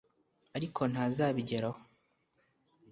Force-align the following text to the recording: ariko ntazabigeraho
ariko 0.57 0.81
ntazabigeraho 0.91 1.79